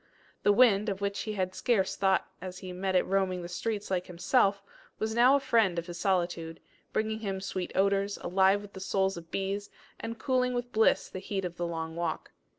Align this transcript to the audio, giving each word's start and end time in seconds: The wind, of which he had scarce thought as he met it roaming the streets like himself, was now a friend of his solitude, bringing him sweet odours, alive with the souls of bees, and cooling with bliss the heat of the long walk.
The 0.41 0.51
wind, 0.51 0.89
of 0.89 0.99
which 0.99 1.19
he 1.19 1.33
had 1.33 1.53
scarce 1.53 1.95
thought 1.95 2.27
as 2.41 2.57
he 2.57 2.73
met 2.73 2.95
it 2.95 3.03
roaming 3.05 3.43
the 3.43 3.47
streets 3.47 3.91
like 3.91 4.07
himself, 4.07 4.63
was 4.97 5.13
now 5.13 5.35
a 5.35 5.39
friend 5.39 5.77
of 5.77 5.85
his 5.85 5.99
solitude, 5.99 6.59
bringing 6.91 7.19
him 7.19 7.39
sweet 7.39 7.71
odours, 7.75 8.17
alive 8.17 8.63
with 8.63 8.73
the 8.73 8.79
souls 8.79 9.15
of 9.15 9.29
bees, 9.29 9.69
and 9.99 10.17
cooling 10.17 10.55
with 10.55 10.71
bliss 10.73 11.07
the 11.07 11.19
heat 11.19 11.45
of 11.45 11.57
the 11.57 11.67
long 11.67 11.95
walk. 11.95 12.31